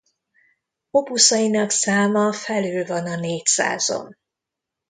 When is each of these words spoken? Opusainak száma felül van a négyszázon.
Opusainak 0.91 1.69
száma 1.69 2.33
felül 2.33 2.85
van 2.85 3.05
a 3.05 3.15
négyszázon. 3.15 4.17